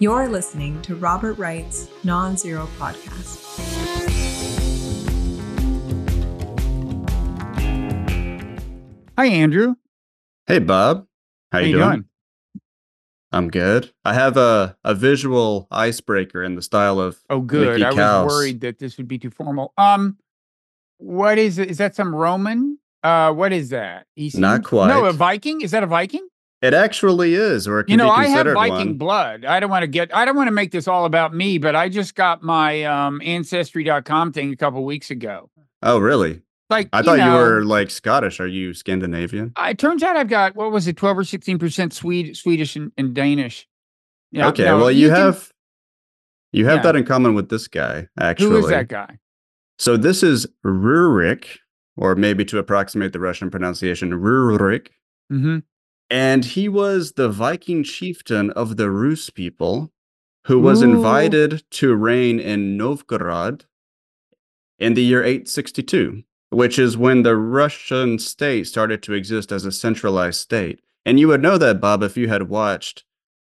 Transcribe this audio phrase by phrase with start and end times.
[0.00, 3.36] You're listening to Robert Wright's Non Zero Podcast.
[9.18, 9.74] Hi, Andrew.
[10.46, 11.06] Hey, Bob.
[11.52, 11.90] How, How you you doing?
[11.90, 12.04] doing?
[13.32, 13.92] I'm good.
[14.04, 17.78] I have a, a visual icebreaker in the style of Oh, good.
[17.80, 19.74] Mickey I was worried that this would be too formal.
[19.76, 20.16] Um,
[20.96, 21.70] what is it?
[21.70, 22.78] Is that some Roman?
[23.02, 24.06] Uh, what is that?
[24.16, 25.12] He Not seems- No, a.
[25.12, 25.60] Viking.
[25.60, 26.26] Is that a Viking?
[26.62, 28.98] It actually is, or it can You know, be I have Viking one.
[28.98, 29.44] blood.
[29.46, 30.14] I don't want to get.
[30.14, 33.20] I don't want to make this all about me, but I just got my um
[33.24, 35.48] ancestry.com thing a couple weeks ago.
[35.82, 36.42] Oh, really?
[36.68, 38.40] Like I thought you were like Scottish.
[38.40, 39.52] Are you Scandinavian?
[39.56, 42.76] I- It turns out I've got what was it, twelve or sixteen percent Swede, Swedish,
[42.76, 43.66] and, and Danish.
[44.30, 45.52] Yeah, okay, no, well, you, can- have
[46.52, 46.82] you have Yeah.
[46.82, 48.06] that in common with this guy.
[48.20, 49.18] Actually, Who is that guy?
[49.78, 51.46] So this is Rurik,
[51.96, 54.88] or maybe to approximate the Russian pronunciation, Rurik.
[55.32, 55.58] Mm-hmm.
[56.10, 59.92] And he was the Viking chieftain of the Rus people
[60.46, 60.90] who was Ooh.
[60.90, 63.66] invited to reign in Novgorod
[64.78, 69.70] in the year 862, which is when the Russian state started to exist as a
[69.70, 70.80] centralized state.
[71.06, 73.04] And you would know that, Bob, if you had watched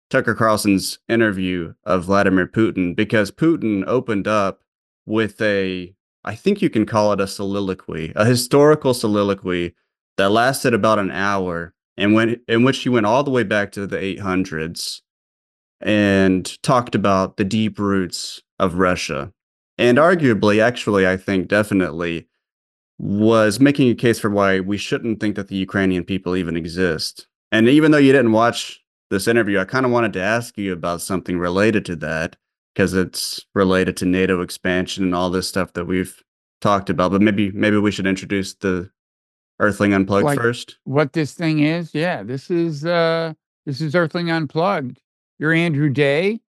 [0.09, 4.61] Tucker Carlson's interview of Vladimir Putin, because Putin opened up
[5.05, 9.73] with a, I think you can call it a soliloquy, a historical soliloquy
[10.17, 13.71] that lasted about an hour and when in which he went all the way back
[13.73, 15.01] to the 800s
[15.81, 19.31] and talked about the deep roots of Russia.
[19.77, 22.27] And arguably, actually, I think definitely
[22.99, 27.27] was making a case for why we shouldn't think that the Ukrainian people even exist.
[27.51, 30.71] And even though you didn't watch this interview, I kind of wanted to ask you
[30.71, 32.37] about something related to that
[32.73, 36.23] because it's related to NATO expansion and all this stuff that we've
[36.61, 37.11] talked about.
[37.11, 38.89] But maybe maybe we should introduce the
[39.59, 40.77] Earthling Unplugged Like- first.
[40.83, 41.93] what this thing is.
[41.93, 43.33] Yeah, this is uh
[43.65, 44.99] this is Earthling Unplugged.
[45.39, 46.41] You're Andrew Day.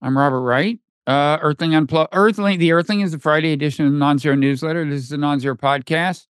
[0.00, 0.78] I'm Robert Wright.
[1.06, 2.10] Uh Earthling Unplugged.
[2.14, 4.84] Earthling, the Earthling is the Friday edition of the Non-Zero newsletter.
[4.88, 6.26] This is the Non-Zero podcast.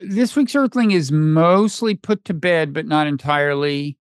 [0.00, 3.96] This week's Earthling is mostly put to bed, but not entirely.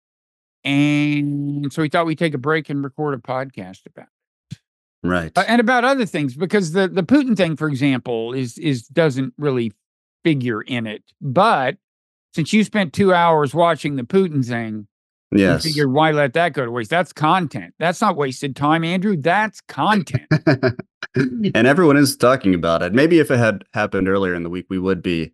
[0.65, 4.07] And so we thought we'd take a break and record a podcast about
[4.51, 4.59] it.
[5.03, 5.33] Right.
[5.37, 9.33] Uh, and about other things because the the Putin thing, for example, is is doesn't
[9.39, 9.73] really
[10.25, 11.03] figure in it.
[11.21, 11.77] But
[12.35, 14.87] since you spent two hours watching the Putin thing,
[15.33, 15.65] yes.
[15.65, 16.91] you figured why let that go to waste?
[16.91, 17.75] That's content.
[17.79, 19.17] That's not wasted time, Andrew.
[19.17, 20.27] That's content.
[21.17, 22.93] and everyone is talking about it.
[22.93, 25.33] Maybe if it had happened earlier in the week, we would be,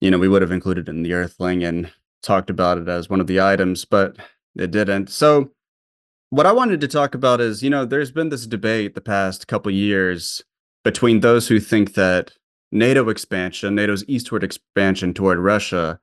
[0.00, 1.90] you know, we would have included it in the Earthling and
[2.22, 4.16] talked about it as one of the items, but
[4.56, 5.10] it didn't.
[5.10, 5.50] So,
[6.30, 9.46] what I wanted to talk about is, you know, there's been this debate the past
[9.46, 10.42] couple years
[10.82, 12.32] between those who think that
[12.74, 16.00] NATO expansion, NATO's eastward expansion toward Russia,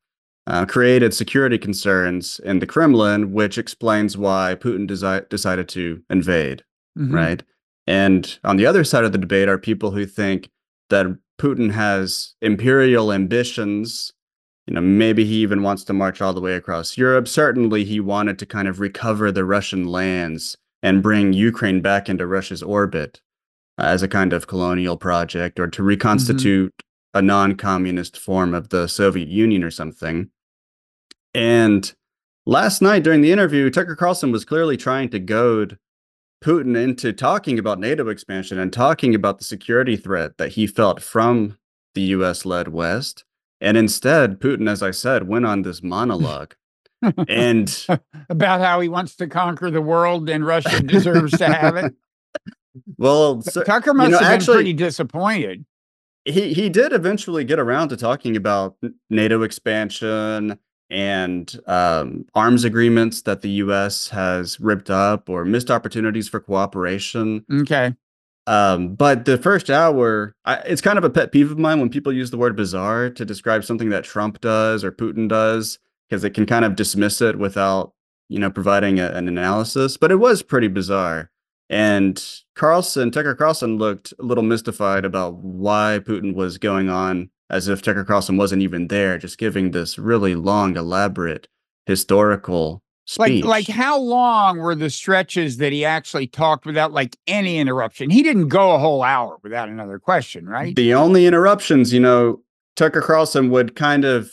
[0.47, 6.63] uh, created security concerns in the Kremlin, which explains why Putin desi- decided to invade
[6.97, 7.13] Mhm.
[7.13, 7.43] right?
[7.87, 10.49] And on the other side of the debate are people who think
[10.89, 11.05] that
[11.39, 14.13] Putin has imperial ambitions.
[14.67, 17.27] You know, maybe he even wants to march all the way across Europe.
[17.27, 22.27] Certainly, he wanted to kind of recover the Russian lands and bring Ukraine back into
[22.27, 23.21] Russia's orbit
[23.77, 25.87] as a kind of colonial project or to mm-hmm.
[25.87, 26.73] reconstitute
[27.13, 30.29] a non communist form of the Soviet Union or something.
[31.33, 31.93] And
[32.45, 35.77] last night during the interview, Tucker Carlson was clearly trying to goad
[36.43, 41.01] Putin into talking about NATO expansion and talking about the security threat that he felt
[41.01, 41.57] from
[41.93, 43.25] the US led West.
[43.59, 46.55] And instead, Putin, as I said, went on this monologue.
[47.27, 47.85] and
[48.29, 51.93] About how he wants to conquer the world and Russia deserves to have it.
[52.97, 55.65] well, so- Tucker must know, have been actually- pretty disappointed.
[56.25, 58.75] he he did eventually get around to talking about
[59.09, 60.57] NATO expansion
[60.89, 64.09] and um, arms agreements that the U.S.
[64.09, 67.45] has ripped up or missed opportunities for cooperation.
[67.61, 67.95] Okay.
[68.45, 71.89] Um, but the first hour, I, it's kind of a pet peeve of mine when
[71.89, 75.79] people use the word bizarre to describe something that Trump does or Putin does,
[76.09, 77.93] because it can kind of dismiss it without,
[78.27, 79.95] you know, providing a, an analysis.
[79.95, 81.30] But it was pretty bizarre.
[81.71, 82.21] And
[82.53, 87.81] Carlson, Tucker Carlson looked a little mystified about why Putin was going on as if
[87.81, 91.47] Tucker Carlson wasn't even there, just giving this really long, elaborate
[91.85, 93.43] historical speech.
[93.43, 98.09] Like, like how long were the stretches that he actually talked without like any interruption?
[98.09, 100.75] He didn't go a whole hour without another question, right?
[100.75, 102.41] The only interruptions, you know,
[102.75, 104.29] Tucker Carlson would kind of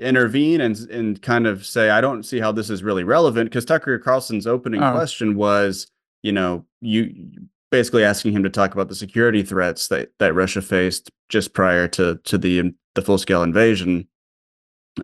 [0.00, 3.64] intervene and and kind of say, I don't see how this is really relevant because
[3.64, 4.92] Tucker Carlson's opening Oh.
[4.92, 5.86] question was,
[6.24, 7.30] you know, you
[7.70, 11.86] basically asking him to talk about the security threats that that Russia faced just prior
[11.88, 14.08] to to the the full scale invasion.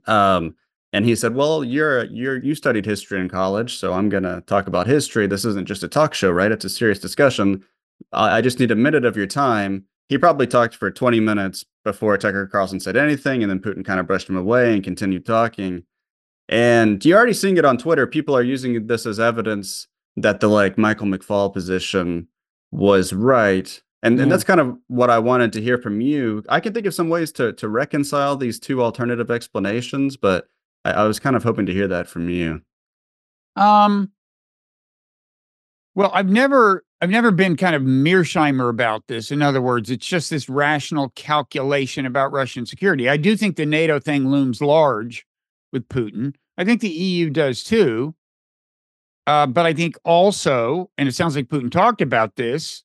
[0.07, 0.57] Um,
[0.93, 4.67] And he said, "Well, you're you're you studied history in college, so I'm gonna talk
[4.67, 5.27] about history.
[5.29, 6.51] This isn't just a talk show, right?
[6.53, 7.63] It's a serious discussion.
[8.13, 11.65] I, I just need a minute of your time." He probably talked for 20 minutes
[11.85, 15.25] before Tucker Carlson said anything, and then Putin kind of brushed him away and continued
[15.27, 15.85] talking.
[16.49, 18.07] And you're already seeing it on Twitter.
[18.09, 19.87] People are using this as evidence
[20.23, 22.29] that the like Michael McFaul position
[22.71, 23.81] was right.
[24.03, 24.23] And, Yeah.
[24.25, 26.43] and that's kind of what I wanted to hear from you.
[26.49, 30.47] I can think of some ways to to reconcile these two alternative explanations, but
[30.85, 32.63] I, I was kind of hoping to hear that from you.
[33.57, 34.13] Um,
[35.95, 39.31] well, I've never, I've never been kind of Mearsheimer about this.
[39.31, 43.09] In other words, it's just this rational calculation about Russian security.
[43.09, 45.27] I do think the NATO thing looms large
[45.73, 46.35] with Putin.
[46.57, 48.15] I think the EU does too.
[49.27, 52.83] Uh, but I think also, and it sounds like Putin talked about this,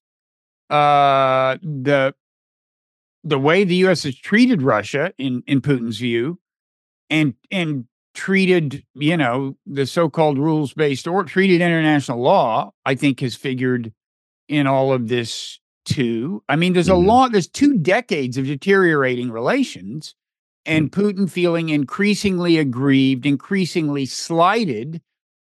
[0.69, 2.13] uh, the
[3.23, 4.03] the way the U.S.
[4.03, 6.39] has treated Russia, in in Putin's view,
[7.09, 13.35] and and treated, you know, the so-called rules-based or treated international law, I think has
[13.35, 13.91] figured
[14.49, 16.43] in all of this too.
[16.49, 17.05] I mean, there's a Mhm.
[17.07, 20.15] long, there's two decades of deteriorating relations,
[20.65, 25.01] and Putin feeling increasingly aggrieved, increasingly slighted,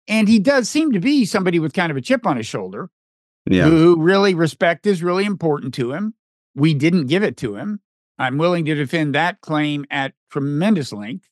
[0.08, 2.90] and he does seem to be somebody with kind of a chip on his shoulder
[3.50, 3.66] Yeah.
[3.66, 6.14] who really respect is really important to him.
[6.56, 7.80] We didn't give it to him.
[8.20, 11.28] I'm willing to defend that claim at tremendous length.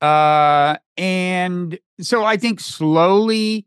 [0.00, 3.66] Uh, and so I think slowly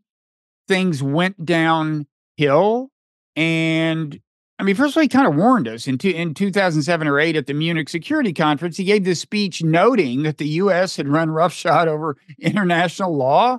[0.68, 2.90] things went downhill.
[3.36, 4.20] And
[4.58, 7.18] I mean, first of all, he kind of warned us in, two, in 2007 or
[7.18, 8.76] 8 at the Munich Security Conference.
[8.76, 10.96] He gave this speech noting that the U.S.
[10.96, 13.58] had run roughshod over international law.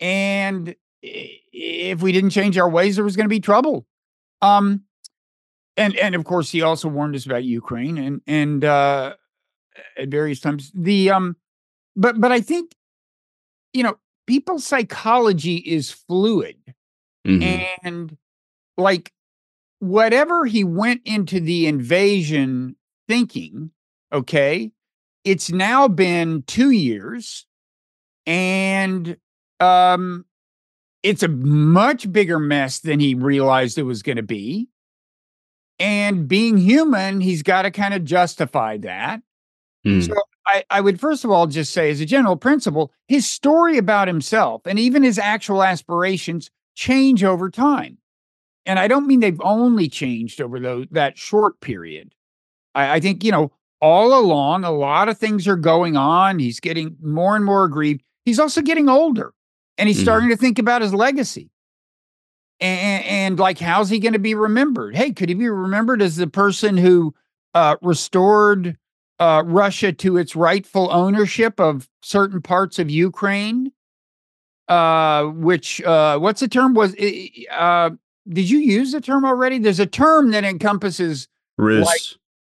[0.00, 3.86] And if we didn't change our ways, there was going to be trouble.
[4.42, 4.84] Um,
[5.76, 9.14] and and of course, he also warned us about Ukraine and and uh,
[9.96, 10.72] at various times.
[10.74, 11.36] The um,
[11.96, 12.72] but but I think
[13.72, 13.96] you know
[14.26, 16.56] people's psychology is fluid
[17.26, 17.66] Mhm.
[17.82, 18.16] and
[18.78, 19.12] like
[19.80, 22.76] whatever he went into the invasion
[23.08, 23.70] thinking
[24.12, 24.72] okay
[25.24, 27.46] it's now been 2 years
[28.26, 29.16] and
[29.60, 30.24] um
[31.02, 34.68] it's a much bigger mess than he realized it was going to be
[35.78, 39.20] and being human he's got to kind of justify that
[39.86, 40.04] Mm.
[40.06, 40.14] so
[40.46, 44.08] I, I would first of all just say, as a general principle, his story about
[44.08, 47.98] himself and even his actual aspirations change over time.
[48.66, 52.14] And I don't mean they've only changed over those, that short period.
[52.74, 56.38] I, I think, you know, all along, a lot of things are going on.
[56.38, 58.02] He's getting more and more aggrieved.
[58.24, 59.34] He's also getting older
[59.78, 60.02] and he's Mhm.
[60.02, 61.50] starting to think about his legacy.
[62.60, 64.96] And, and like, how's he going to be remembered?
[64.96, 67.14] Hey, could he be remembered as the person who
[67.54, 68.76] uh, restored
[69.20, 73.72] uh, Russia to its rightful ownership of certain parts of Ukraine.
[74.68, 76.94] Uh, which uh, what's the term was?
[77.50, 77.90] Uh,
[78.28, 79.58] did you use the term already?
[79.58, 81.26] There's a term that encompasses
[81.56, 82.00] like-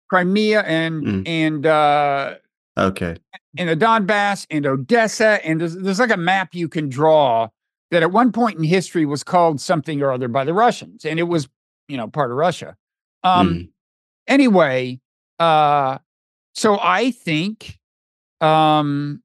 [0.10, 1.28] Crimea and Mm.
[1.28, 2.35] and uh,
[2.78, 3.16] okay.
[3.57, 7.48] and the Donbass and Odessa, and there's, there's like a map you can draw
[7.92, 11.19] that at one point in history was called something or other by the Russians, and
[11.19, 11.48] it was
[11.88, 12.76] you know part of Russia.
[13.24, 13.69] Um, Mm.
[14.28, 15.00] anyway,
[15.40, 15.98] uh,
[16.54, 17.78] so I think,
[18.42, 19.22] um,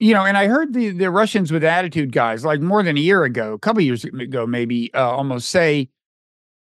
[0.00, 3.00] you know, and I heard the the Russians with attitude guys like more than a
[3.00, 5.88] year ago, a couple years ago, maybe uh, almost say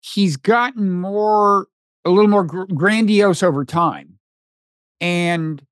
[0.01, 1.67] he's gotten more,
[2.05, 4.14] a little more gr- grandiose over time,
[5.05, 5.63] and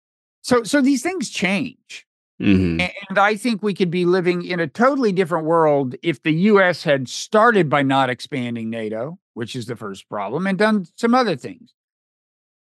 [0.43, 2.07] so so these things change.
[2.41, 2.93] Mhm.
[3.09, 6.83] And I think we could be living in a totally different world if the US
[6.83, 11.37] had started by not expanding NATO, which is the first problem, and done some other
[11.37, 11.73] things.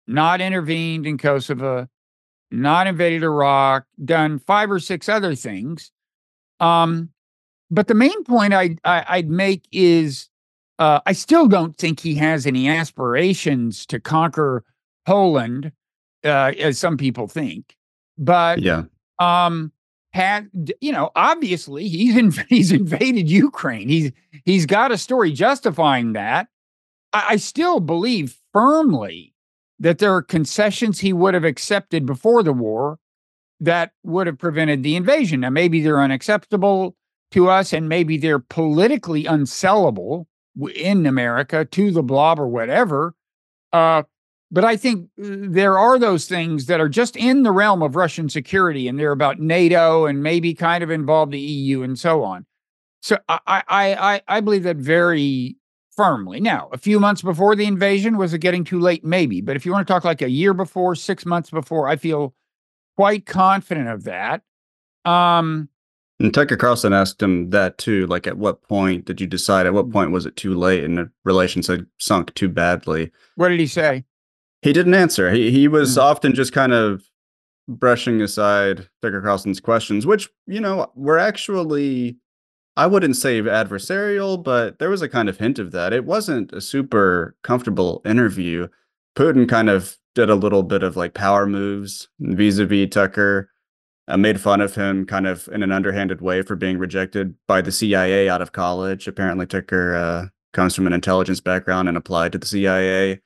[0.06, 1.86] Not intervened in Kosovo,
[2.50, 5.92] not invaded Iraq, done five or six other things.
[6.60, 7.10] Um,
[7.70, 10.30] but the main point I'd, I, I'd make is
[10.78, 14.64] uh, I still don't think he has any aspirations to conquer
[15.04, 15.72] Poland,
[16.24, 17.76] uh, as some people think.
[18.16, 18.84] But Yeah.
[19.20, 19.72] um
[20.12, 20.48] had
[20.80, 24.10] you know obviously he's in, he's invaded ukraine he's
[24.46, 26.48] he's got a story justifying that
[27.12, 29.34] I, I still believe firmly
[29.78, 32.98] that there are concessions he would have accepted before the war
[33.60, 36.96] that would have prevented the invasion now maybe they're unacceptable
[37.32, 40.24] to us and maybe they're politically unsellable
[40.74, 43.14] in america to the blob or whatever
[43.74, 44.02] uh
[44.50, 47.96] but I think uh, there are those things that are just in the realm of
[47.96, 52.22] Russian security, and they're about NATO and maybe kind of involve the EU and so
[52.24, 52.46] on.
[53.02, 55.56] So I I I, I believe that very
[55.96, 56.40] firmly.
[56.40, 59.04] Now, a few months before the invasion, was it getting too late?
[59.04, 59.40] Maybe.
[59.40, 62.34] But if you want to talk like a year before, six months before, I feel
[62.96, 64.42] quite confident of that.
[65.04, 65.68] Um,
[66.20, 68.06] And Tucker Carlson asked him that too.
[68.06, 69.66] Like, at what point did you decide?
[69.66, 69.76] At Mm.
[69.76, 73.10] what point was it too late and the relations had sunk too badly?
[73.36, 74.04] what did he say?
[74.62, 75.30] He didn't answer.
[75.30, 76.02] He he was Mm.
[76.02, 77.02] often just kind of
[77.68, 82.16] brushing aside Tucker Carlson's questions, which you know were actually,
[82.76, 85.92] I wouldn't say adversarial, but there was a kind of hint of that.
[85.92, 88.68] It wasn't a super comfortable interview.
[89.16, 93.50] Putin kind of did a little bit of like power moves vis-a-vis Tucker.
[94.08, 97.60] Uh, made fun of him kind of in an underhanded way for being rejected by
[97.60, 99.06] the CIA out of college.
[99.06, 103.20] Apparently, Tucker uh, comes from an intelligence background and applied to the CIA.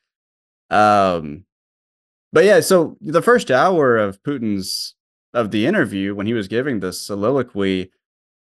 [0.73, 1.45] Um,
[2.33, 4.95] but yeah, so the first hour of Putin's
[5.35, 7.91] of the interview when he was giving this soliloquy,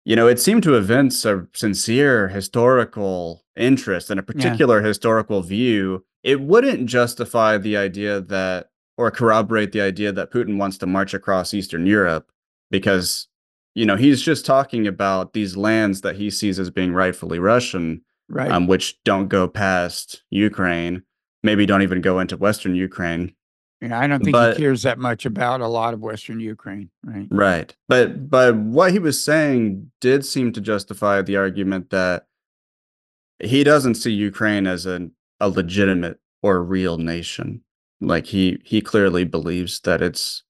[0.04, 6.04] you know, it seemed to evince a sincere historical interest and a particular historical view.
[6.22, 11.14] It wouldn't justify the idea that or corroborate the idea that Putin wants to march
[11.14, 12.30] across Eastern Europe
[12.70, 13.28] because
[13.74, 18.02] you know, he's just talking about these lands that he sees as being rightfully Russian
[18.30, 18.50] Right.
[18.50, 21.02] um, which don't go past Ukraine,
[21.42, 23.34] maybe don't even go into Western Ukraine.
[23.80, 26.90] yeah, I don't think but- he cares that much about a lot of Western Ukraine.
[27.04, 27.28] Right.
[27.30, 27.76] Right.
[27.88, 32.26] But but what he was saying did seem to justify the argument that
[33.40, 35.08] he doesn't see Ukraine as a,
[35.40, 37.62] a legitimate or real nation.
[38.00, 40.42] Like he he clearly believes that it's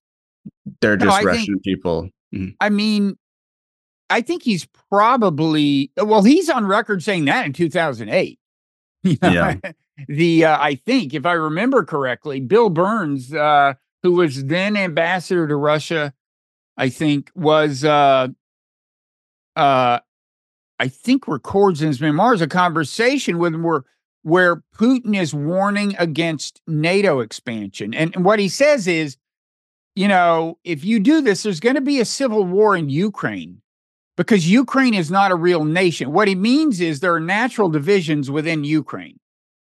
[0.81, 2.09] they're No, just think- Russian people.
[2.35, 2.55] Mhm.
[2.61, 3.17] I mean,
[4.11, 6.23] I think he's probably well.
[6.23, 8.39] He's on record saying that in 2008.
[9.05, 9.73] You know, Yeah.
[10.09, 15.47] the uh, I think if I remember correctly, Bill Burns, uh, who was then ambassador
[15.47, 16.13] to Russia,
[16.77, 18.29] I think was uh,
[19.57, 19.99] uh,
[20.79, 23.85] I think records in his memoirs a conversation with him where
[24.23, 29.17] where Putin is warning against NATO expansion, and, and what he says is
[29.97, 33.63] you know, if you do this, there's going to be a civil war in Ukraine
[34.19, 36.13] because Ukraine is not a real nation.
[36.13, 39.21] What he means is there are natural divisions within Ukraine.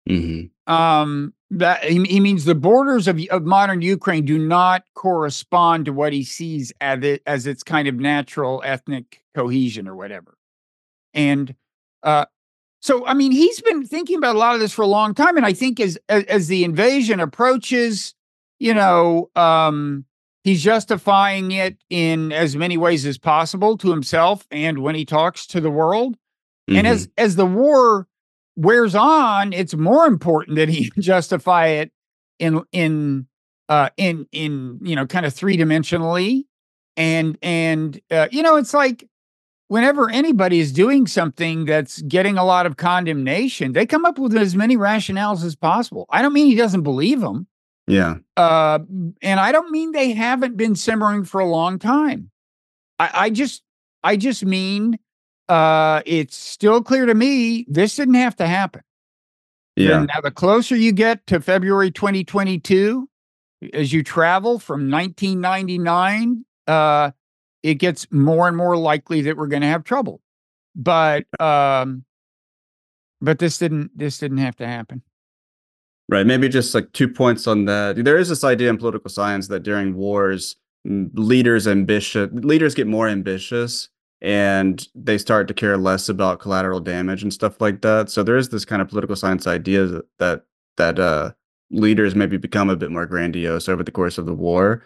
[0.08, 0.50] Mhm.
[0.68, 5.92] Um, that he, he means the borders of, of modern Ukraine do not correspond to
[5.92, 10.36] what he sees as, it, as its kind of natural ethnic cohesion or whatever.
[11.12, 11.54] And
[12.04, 12.26] uh,
[12.80, 15.36] so, I mean, he's been thinking about a lot of this for a long time.
[15.36, 18.14] And I think as as, as the invasion approaches,
[18.60, 20.04] you know, um,
[20.44, 25.46] he's justifying it in as many ways as possible to himself and when he talks
[25.48, 26.16] to the world.
[26.68, 26.90] And Mhm.
[26.90, 28.06] as as the war
[28.56, 31.90] wears on, it's more important that he justify it
[32.38, 33.26] in in
[33.68, 36.44] uh in in you know kind of three dimensionally
[36.96, 39.08] and and uh, you know it's like
[39.68, 44.36] whenever anybody is doing something that's getting a lot of condemnation they come up with
[44.36, 47.46] as many rationales as possible i don't mean he doesn't believe them
[47.86, 48.16] yeah.
[48.36, 48.78] uh,
[49.22, 52.30] and I don't mean they haven't been simmering for a long time.
[52.98, 53.62] I, I just,
[54.02, 54.98] I just mean
[55.48, 58.82] uh, it's still clear to me this didn't have to happen.
[59.76, 59.98] Yeah.
[59.98, 63.08] And now, the closer you get to February 2022,
[63.72, 67.10] as you travel from 1999, uh,
[67.62, 70.20] it gets more and more likely that we're going to have trouble.
[70.76, 72.04] But, um,
[73.20, 75.02] but this didn't, this didn't have to happen.
[76.10, 76.26] Right.
[76.26, 78.04] Maybe just like two points on that.
[78.04, 83.08] There is this idea in political science that during wars, leaders ambitious leaders get more
[83.08, 83.88] ambitious
[84.20, 88.10] and they start to care less about collateral damage and stuff like that.
[88.10, 90.44] So there is this kind of political science idea that that,
[90.76, 91.32] that uh,
[91.70, 94.82] leaders maybe become a bit more grandiose over the course of the war.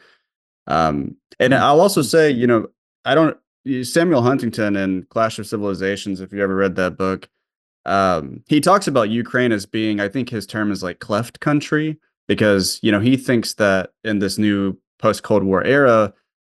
[0.67, 2.69] Um, and I'll also say, you know,
[3.05, 3.37] I don't
[3.83, 6.21] Samuel Huntington in Clash of Civilizations.
[6.21, 7.29] If you ever read that book,
[7.89, 11.99] um, he talks about Ukraine as being, I think his term is like cleft country,
[12.27, 16.13] because you know he thinks that in this new post Cold War era,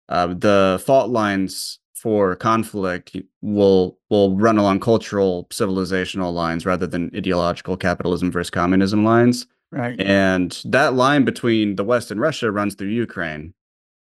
[0.10, 7.12] uh, the fault lines for conflict will will run along cultural civilizational lines rather than
[7.16, 10.00] ideological capitalism versus communism lines, Right.
[10.02, 13.54] and that line between the West and Russia runs through Ukraine.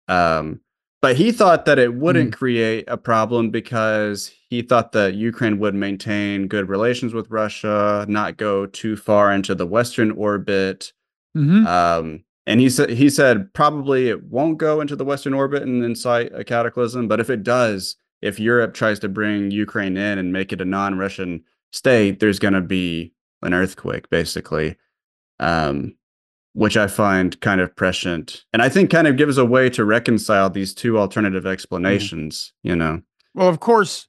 [0.07, 0.59] Um,
[1.05, 5.75] but he thought that it wouldn't create a problem because he thought that Ukraine would
[5.75, 10.93] maintain good relations with Russia, not go too far into the Western orbit.
[11.35, 15.61] hmm Um, and he said he said probably it won't go into the Western orbit
[15.61, 20.17] and incite a cataclysm, but if it does, if Europe tries to bring Ukraine in
[20.17, 24.75] and make it a non-Russian state, there's going to be an earthquake, basically.
[25.39, 25.97] Um,
[26.55, 29.83] which I find kind of prescient, and I think kind of gives a way to
[29.83, 32.53] reconcile these two alternative explanations.
[32.63, 33.01] You know,
[33.33, 34.07] Well, of course,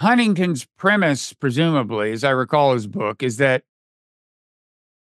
[0.00, 3.64] Huntington's premise, presumably, as I recall his book, is that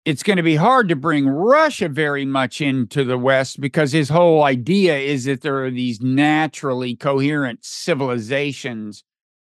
[0.05, 4.11] it's going to be hard to bring Russia very much into the West because his
[4.11, 9.03] whole idea is that there are these naturally coherent civilizations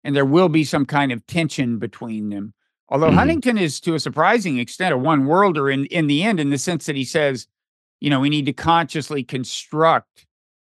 [0.03, 2.53] and there will be some kind of tension between them.
[2.89, 3.15] Although Mhm.
[3.15, 6.58] Huntington is to a surprising extent a one worlder in, in the end, in the
[6.58, 7.48] sense that he says,
[8.00, 10.25] you know, we need to consciously construct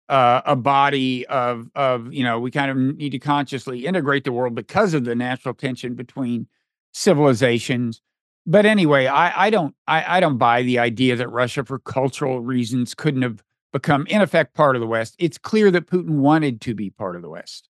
[0.08, 4.32] uh, a body of of you know we kind of need to consciously integrate the
[4.32, 6.48] world because of the natural tension between
[6.92, 8.02] civilizations.
[8.46, 12.40] But anyway i i don't I, I don't buy the idea that russia for cultural
[12.40, 15.14] reasons couldn't have become in effect part of the west.
[15.20, 17.68] It's clear that putin wanted to be part of the west.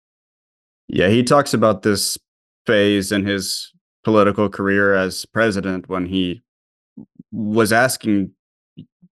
[0.88, 2.20] Yeah, he talks about this
[2.68, 3.74] phase in his
[4.08, 6.42] political career as president when he
[7.34, 8.32] was asking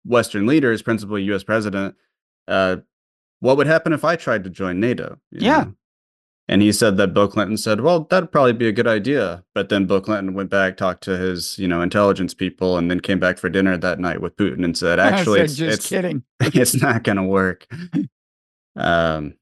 [0.06, 1.44] Western leaders, principally U.S.
[1.44, 1.96] president,
[2.48, 2.78] uh,
[3.42, 5.20] what would happen if I tried to join NATO?
[5.32, 5.64] you Yeah.
[5.64, 5.74] know?
[6.48, 9.70] And he said that Bill Clinton said, "Well, that'd probably be a good idea." But
[9.70, 13.20] then Bill Clinton went back, talked to his, you know, intelligence people, and then came
[13.20, 16.24] back for dinner that night with Putin and said, "Actually, said, it's, just it's kidding
[16.40, 17.68] it's not going to work."
[18.78, 19.36] Um,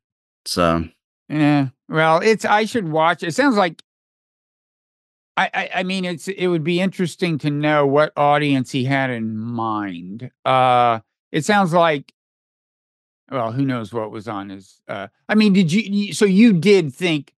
[0.46, 0.86] so
[1.28, 1.70] Yeah.
[1.90, 3.22] Well, it's I should watch.
[3.24, 3.82] It sounds like
[5.36, 9.10] I, I I mean it's it would be interesting to know what audience he had
[9.10, 10.30] in mind.
[10.46, 11.00] Uh
[11.32, 12.14] it sounds like
[13.32, 16.94] well, who knows what was on his uh I mean, did you, so you did
[16.94, 17.34] think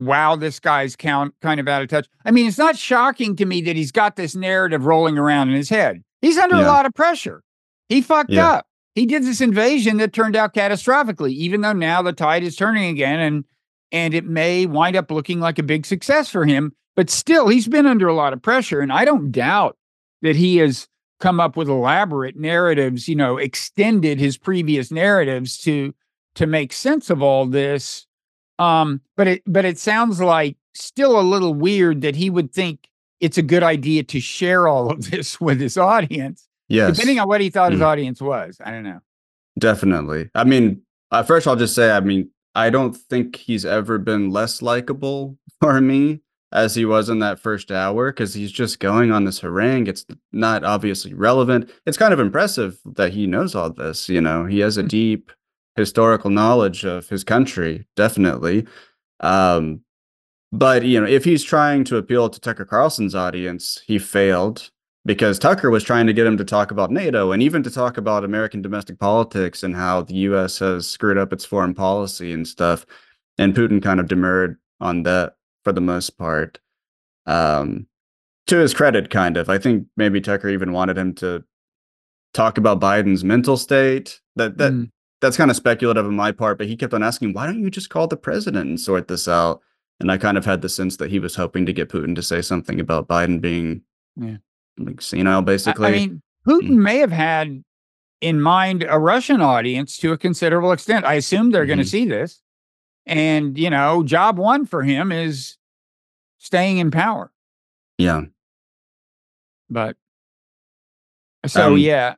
[0.00, 2.06] wow, this guy's count kind of out of touch.
[2.24, 5.54] I mean, it's not shocking to me that he's got this narrative rolling around in
[5.54, 6.02] his head.
[6.20, 7.42] He's under a lot of pressure.
[7.88, 8.48] He fucked Yeah.
[8.50, 8.66] up.
[8.94, 12.90] He did this invasion that turned out catastrophically, even though now the tide is turning
[12.90, 13.44] again and
[13.92, 16.74] and it may wind up looking like a big success for him.
[16.96, 18.80] But still, he's been under a lot of pressure.
[18.80, 19.76] And I don't doubt
[20.22, 20.88] that he has
[21.20, 25.94] come up with elaborate narratives, you know, extended his previous narratives to
[26.34, 28.06] to make sense of all this.
[28.58, 32.88] Um, but it but it sounds like still a little weird that he would think
[33.20, 37.28] it's a good idea to share all of this with his audience, yes, depending on
[37.28, 37.86] what he thought his Mm.
[37.86, 38.58] audience was.
[38.64, 39.00] I don't know.
[39.58, 40.30] Definitely.
[40.34, 44.30] I mean, uh, first I'll just say, I mean, I don't think he's ever been
[44.30, 46.20] less likable for me
[46.52, 49.86] as he was in that first hour because he's just going on this harangue.
[49.88, 51.70] It's not obviously relevant.
[51.86, 54.08] It's kind of impressive that he knows all this.
[54.08, 54.88] You know, he has a Mm.
[54.88, 55.32] deep
[55.74, 58.66] historical knowledge of his country, definitely.
[59.20, 59.80] Um,
[60.52, 64.70] but you know, if he's trying to appeal to Tucker Carlson's audience, he failed
[65.04, 67.96] because Tucker was trying to get him to talk about NATO and even to talk
[67.96, 72.46] about American domestic politics and how the US has screwed up its foreign policy and
[72.46, 72.86] stuff.
[73.38, 75.35] And Putin kind of demurred on that
[75.66, 76.60] for the most part.
[77.26, 77.88] Um,
[78.46, 79.48] to his credit, kind of.
[79.50, 81.42] I think maybe Tucker even wanted him to
[82.34, 84.20] talk about Biden's mental state.
[84.36, 84.90] That that Mm.
[85.20, 87.68] that's kind of speculative on my part, but he kept on asking, why don't you
[87.68, 89.60] just call the president and sort this out?
[89.98, 92.22] And I kind of had the sense that he was hoping to get Putin to
[92.22, 93.82] say something about Biden being
[94.14, 94.36] Yeah.
[94.78, 95.88] like senile, basically.
[95.88, 97.64] I, mean, Putin may have had
[98.20, 101.04] in mind a Russian audience to a considerable extent.
[101.04, 102.40] I assume they're going to see this.
[103.06, 105.55] And, you know, job one for him is
[106.46, 107.30] staying in power.
[107.98, 108.22] yeah.
[109.68, 109.96] But
[111.46, 112.14] so, Um, yeah.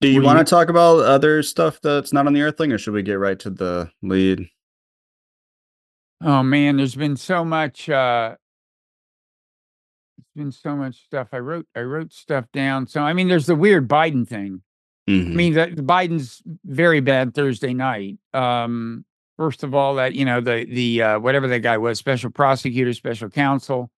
[0.00, 2.94] Do you want to talk about other stuff that's not on the Earthling, or should
[2.94, 4.48] we get right to the lead?
[6.20, 7.88] Oh, man, there's been so much.
[7.88, 8.34] Uh,
[10.34, 11.28] there's been so much stuff.
[11.32, 12.86] I wrote, I wrote stuff down.
[12.88, 14.62] So, I mean, there's the weird Biden thing.
[15.08, 15.34] I Mhm.
[15.34, 18.18] mean, the, the Biden's very bad Thursday night.
[18.34, 19.04] Um,
[19.38, 22.92] first of all, that you know the the uh, whatever that guy was, special prosecutor,
[22.92, 23.90] special counsel,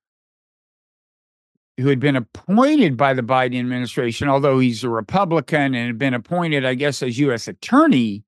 [1.78, 6.14] who had been appointed by the Biden administration, although he's a Republican and had been
[6.14, 7.48] appointed, I guess, as U.S.
[7.48, 8.22] attorney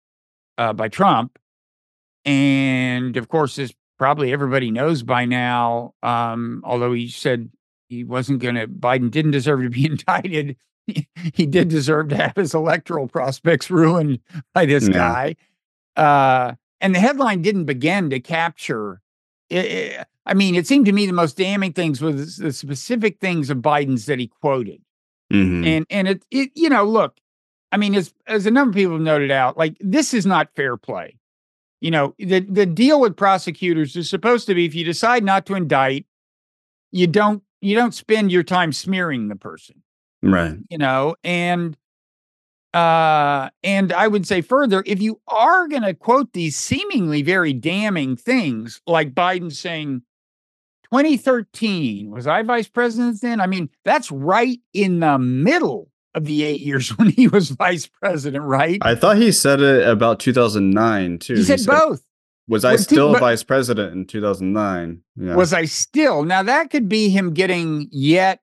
[0.58, 1.38] uh, by Trump,
[2.24, 7.48] and of course, as probably everybody knows by now, um, although he said
[7.88, 12.34] he wasn't going to, Biden didn't deserve to be indicted he did deserve to have
[12.34, 14.18] his electoral prospects ruined
[14.52, 14.94] by this Yeah.
[14.94, 15.36] guy.
[15.96, 19.00] Uh, and the headline didn't begin to capture.
[19.50, 23.48] i i mean, it seemed to me the most damning things was the specific things
[23.50, 24.82] of Biden's that he quoted,
[25.32, 25.66] Mhm.
[25.66, 27.18] and and it it you know look,
[27.72, 30.54] I mean, as as a number of people have noted out, like this is not
[30.54, 31.16] fair play.
[31.80, 35.46] You know, the the deal with prosecutors is supposed to be if you decide not
[35.46, 36.06] to indict,
[36.92, 39.82] you don't you don't spend your time smearing the person
[40.22, 40.56] right.
[40.68, 41.76] you know and
[42.74, 47.52] uh and i would say further if you are going to quote these seemingly very
[47.52, 50.00] damning things like biden saying
[50.84, 56.42] 2013 was i vice president then i mean that's right in the middle of the
[56.44, 61.18] eight years when he was vice president right I thought he said it about 2009
[61.18, 61.34] too.
[61.36, 62.04] he said both
[62.48, 65.00] Was I still but- vice president in 2009?
[65.16, 65.34] Yeah.
[65.34, 68.40] was i still now that could be him getting yet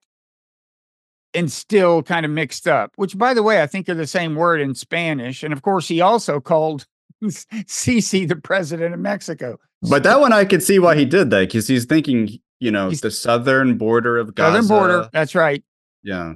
[1.34, 4.34] and still kind of mixed up, which, by the way, I think are the same
[4.34, 5.42] word in Spanish.
[5.42, 6.86] And of course, he also called
[7.24, 9.58] Sisi the president of Mexico.
[9.88, 12.88] But that one I could see why he did that because he's thinking, you know,
[12.88, 14.62] He's- the southern border of Gaza.
[14.62, 15.08] Southern border.
[15.12, 15.62] That's right.
[16.02, 16.34] Yeah.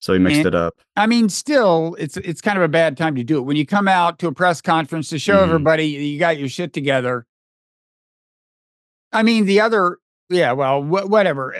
[0.00, 0.74] So he mixed And- it up.
[0.96, 3.64] I mean, still, it's it's kind of a bad time to do it when you
[3.64, 5.44] come out to a press conference to show Mhm.
[5.44, 7.26] everybody you got your shit together.
[9.12, 11.54] I mean, the other, yeah, well, wh- whatever.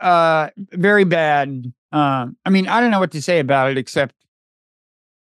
[0.00, 1.72] Uh, Uh, very bad.
[1.92, 4.14] Um, I mean, I don't know what to say about it except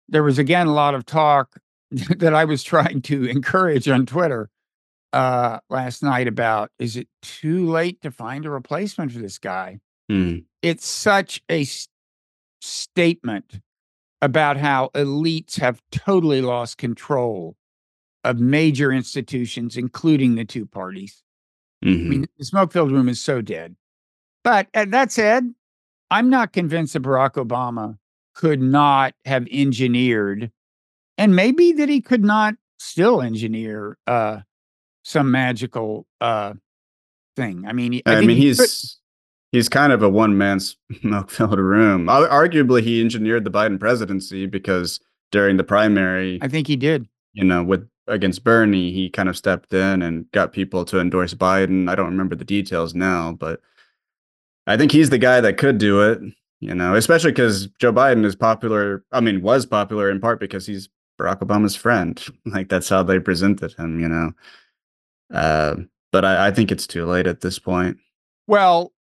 [0.08, 1.56] there was again a lot of talk
[1.90, 4.50] that I was trying to encourage on Twitter
[5.12, 9.80] uh last night about is it too late to find a replacement for this guy?
[10.08, 10.38] Hmm.
[10.62, 11.88] it's such a s-
[12.60, 13.60] statement
[14.22, 17.56] about how elites have totally lost control
[18.24, 21.22] of major institutions, including the two parties.
[21.82, 22.06] I Mhm.
[22.08, 23.76] mean, the smoke filled room is so dead.
[24.44, 25.52] But uh, that said,
[26.10, 27.98] I'm not convinced that Barack Obama
[28.34, 30.50] could not have engineered,
[31.18, 34.40] and maybe that he could not still engineer uh,
[35.04, 36.54] some magical uh,
[37.36, 37.64] thing.
[37.66, 38.98] I mean, he- I, mean, he's
[39.52, 42.06] he's kind of a one man smoke filled room.
[42.06, 45.00] Arguably, he engineered the Biden presidency because
[45.32, 47.06] during the primary, I think he did.
[47.34, 51.34] you know, with against Bernie, he kind of stepped in and got people to endorse
[51.34, 51.88] Biden.
[51.88, 53.60] I don't remember the details now, but
[54.66, 56.20] I think he's the guy that could do it.
[56.60, 59.02] You know, especially because Joe Biden is popular.
[59.12, 62.22] I mean, was popular in part because he's Barack Obama's friend.
[62.46, 63.98] Like that's how they presented him.
[63.98, 64.32] You know,
[65.32, 65.76] uh,
[66.12, 67.96] but I, I think it's too late at this point.
[68.46, 68.92] Well,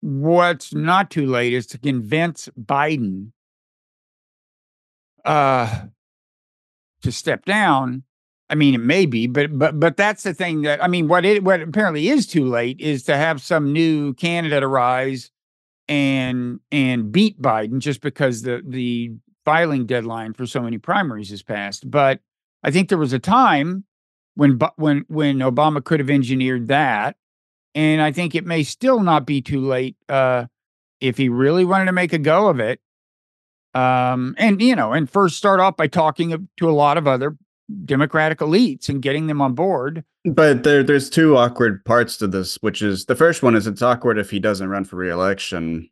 [0.00, 3.32] what's not too late is to convince Biden
[5.24, 5.82] uh
[7.02, 8.02] to step down.
[8.50, 11.24] I mean, it may be, but but but that's the thing that I mean, what
[11.24, 15.30] it what apparently is too late is to have some new candidate arise
[15.88, 19.12] and and beat Biden just because the the
[19.44, 21.90] filing deadline for so many primaries has passed.
[21.90, 22.20] But
[22.62, 23.84] I think there was a time
[24.34, 27.16] when when when Obama could have engineered that
[27.74, 30.46] and I think it may still not be too late uh,
[31.00, 32.80] if he really wanted to make a go of it.
[33.74, 37.36] Um, and you know, and first start off by talking to a lot of other
[37.84, 40.04] Democratic elites and getting them on board.
[40.24, 43.82] But there, there's two awkward parts to this, which is the first one is it's
[43.82, 45.88] awkward if he doesn't run for reelection.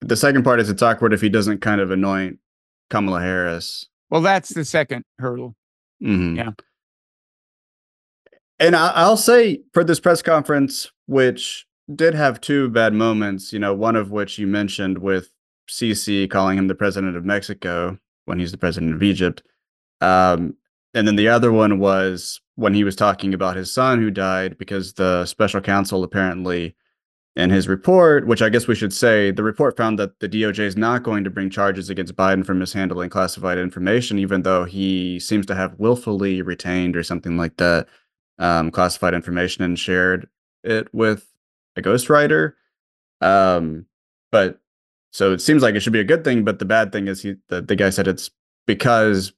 [0.00, 2.38] The second part is it's awkward if he doesn't kind of anoint
[2.90, 3.86] Kamala Harris.
[4.10, 5.56] Well, that's the second hurdle.
[6.02, 6.36] Mhm.
[6.36, 6.50] Yeah.
[8.60, 13.58] And I, I'll say for this press conference, which did have two bad moments, you
[13.58, 15.30] know, one of which you mentioned with
[15.68, 19.42] Sisi calling him the president of Mexico when he's the president of Egypt.
[20.00, 20.56] Um,
[20.94, 24.56] and then the other one was when he was talking about his son who died
[24.58, 26.74] because the special counsel apparently
[27.36, 30.60] in his report, which I guess we should say, the report found that the DOJ
[30.60, 35.18] is not going to bring charges against Biden for mishandling classified information, even though he
[35.18, 37.88] seems to have willfully retained or something like that
[38.38, 40.28] um, classified information and shared
[40.62, 41.26] it with
[41.74, 42.52] a ghostwriter.
[43.20, 43.86] Um,
[44.30, 44.60] but
[45.10, 47.22] so it seems like it should be a good thing, but the bad thing is
[47.22, 48.30] he the, the guy said it's
[48.66, 49.32] because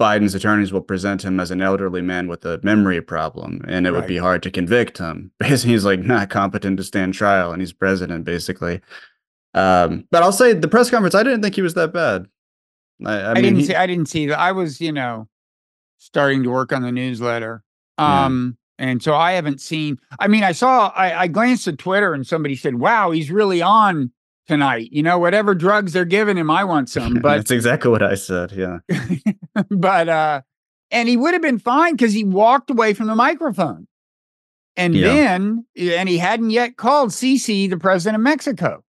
[0.00, 3.92] Biden's attorneys will present him as an elderly man with a memory problem, and it
[3.92, 7.60] would be hard to convict him because he's like not competent to stand trial, and
[7.60, 8.80] he's president basically.
[9.52, 12.26] Um, but I'll say the press conference, I didn't think he was that bad.
[13.04, 13.74] I, I, I, mean, didn't see.
[13.74, 14.38] I didn't see that.
[14.38, 15.28] I was, you know,
[15.98, 17.62] starting to work on the newsletter.
[17.98, 18.24] Yeah.
[18.24, 19.98] Um, and so I haven't seen.
[20.18, 20.92] I mean, I saw.
[20.96, 24.12] I, I glanced at Twitter, and somebody said, "Wow, he's really on
[24.50, 27.14] tonight." You know, whatever drugs they're giving him, I want some.
[27.22, 28.52] But that's exactly what I said.
[28.52, 28.78] Yeah.
[29.70, 30.42] but uh
[30.90, 33.86] and he would have been fine because he walked away from the microphone
[34.76, 35.08] and Yeah.
[35.14, 38.82] then and he hadn't yet called Sisi the president of Mexico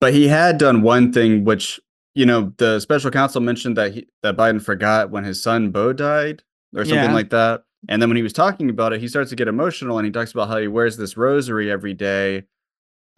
[0.00, 1.80] But he had done one thing, which
[2.14, 5.92] you know, the special counsel mentioned that he, that Biden forgot when his son Bo
[5.92, 6.42] died,
[6.76, 7.14] or something Yeah.
[7.14, 7.62] like that.
[7.88, 10.10] And then when he was talking about it, he starts to get emotional, and he
[10.12, 12.42] talks about how he wears this rosary every day.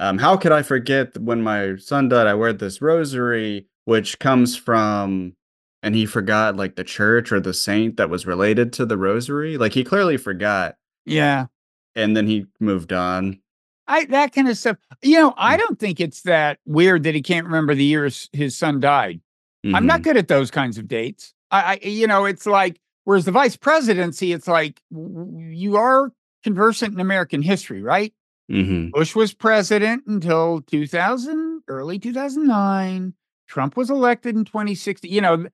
[0.03, 2.27] Um, how could I forget when my son died?
[2.27, 5.35] I wear this rosary, which comes from,
[5.83, 9.57] and he forgot like the church or the saint that was related to the rosary.
[9.57, 11.47] Like he clearly forgot, yeah
[11.95, 13.39] and then he moved on.
[13.87, 15.59] i that kind of stuff you know i Mm.
[15.59, 19.21] don't think it's that weird that he can't remember the years his, son died
[19.65, 19.87] i'm Mhm.
[19.87, 23.31] not good at those kinds of dates I, I you know it's like whereas the
[23.33, 26.13] vice presidency it's like you are
[26.45, 28.15] conversant in american history right
[28.51, 28.91] Mhm.
[28.93, 33.15] Bush was president until 2000, early 2009.
[33.49, 35.11] Trump was elected in 2016.
[35.13, 35.47] You know,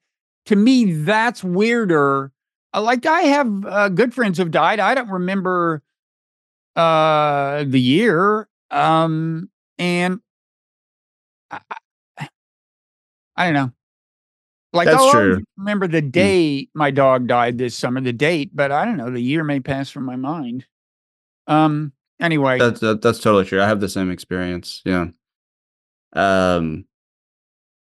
[0.46, 2.32] to me, that's weirder.
[2.74, 4.80] Uh, Like I have uh, good friends who've died.
[4.80, 5.82] I don't remember
[6.76, 8.48] uh, the year.
[8.70, 10.20] Um, and
[11.50, 11.60] I,
[13.36, 13.72] I, don't know.
[14.72, 15.42] Like That's I'll true.
[15.56, 16.10] remember the Hmm.
[16.10, 19.10] day my dog died this summer, the date, but I don't know.
[19.10, 20.66] The year may pass from my mind.
[21.46, 21.92] Um.
[22.20, 23.62] Anyway, That's that, that's totally true.
[23.62, 24.82] I have the same experience.
[24.84, 25.06] Yeah.
[26.14, 26.84] Um,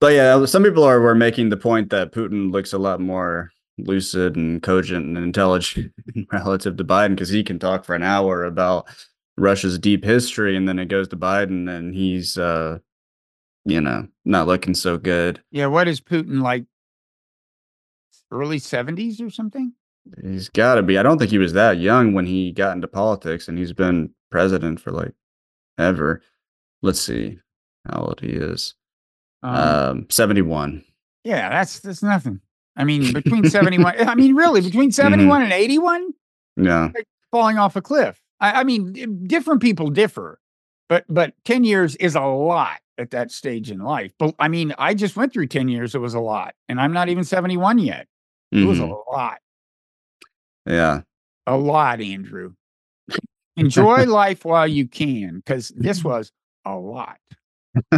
[0.01, 3.51] but yeah, some people are were making the point that Putin looks a lot more
[3.79, 5.93] lucid and cogent and intelligent
[6.33, 8.87] relative to Biden because he can talk for an hour about
[9.39, 12.79] Russia's deep history, and then it goes to Biden, and he's uh,
[13.65, 15.43] you know, not looking so good.
[15.51, 15.67] yeah.
[15.67, 16.65] What is Putin like?
[18.31, 19.73] Early seventies or something?
[20.23, 20.99] He's got to be.
[20.99, 24.11] I don't think he was that young when he got into politics, and he's been
[24.31, 25.13] president for like
[25.79, 26.23] ever.
[26.83, 27.39] Let's see
[27.91, 28.75] how old he is.
[29.43, 30.85] Um, Um, 71.
[31.25, 32.41] yeah, that's that's nothing.
[32.77, 33.95] I mean, between seventy one.
[33.99, 36.13] I mean, really, between seventy one and eighty one.
[36.57, 36.91] Yeah.
[37.31, 38.21] falling off a cliff.
[38.41, 40.39] I, I mean, different people differ,
[40.89, 44.13] but but ten years is a lot at that stage in life.
[44.19, 45.95] But I mean, I just went through ten years.
[45.95, 48.07] It was a lot, and I'm not even seventy one yet.
[48.53, 49.03] It was a Mhm.
[49.13, 49.39] lot,
[50.67, 51.03] Yeah.
[51.47, 52.55] a lot, Andrew.
[53.57, 56.33] Enjoy life while you can, because this was
[56.65, 57.19] a lot.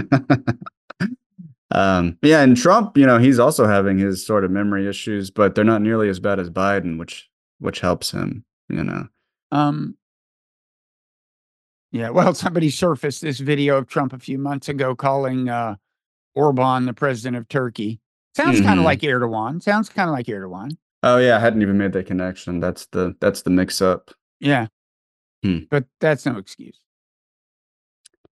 [1.71, 5.55] um, yeah, and Trump, you know, he's also having his sort of memory issues, but
[5.55, 7.29] they're not nearly as bad as Biden, which
[7.61, 9.07] which helps him, you know.
[9.53, 9.97] Um.
[11.91, 15.77] Yeah, well, somebody surfaced this video of Trump a few months ago calling uh,
[16.35, 17.99] Orban the president of Turkey.
[18.37, 18.81] Sounds kind Mhm.
[18.81, 19.63] of like Erdogan.
[19.63, 20.77] Sounds kind of like Erdogan.
[21.03, 22.61] Oh yeah, I hadn't even made that connection.
[22.61, 24.11] That's the that's the mix up.
[24.39, 24.67] Yeah.
[25.43, 25.59] Hmm.
[25.71, 26.79] But that's no excuse.